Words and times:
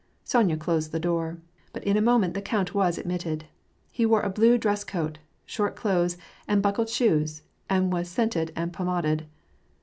Sonya 0.23 0.57
closed 0.57 0.91
the 0.91 0.99
door. 0.99 1.37
But 1.73 1.83
in 1.83 1.95
a 1.95 2.01
moment 2.01 2.33
the 2.33 2.41
count 2.41 2.73
was 2.73 2.97
ad 2.97 3.05
mitted. 3.05 3.45
He 3.91 4.03
wore 4.03 4.23
a 4.23 4.31
hlue 4.31 4.59
dress 4.59 4.83
coat, 4.83 5.19
short 5.45 5.75
clothes, 5.75 6.17
and 6.47 6.63
hnckled 6.63 6.89
shoes, 6.89 7.43
and 7.69 7.93
was 7.93 8.09
scented 8.09 8.51
and 8.55 8.73
pomaded. 8.73 9.27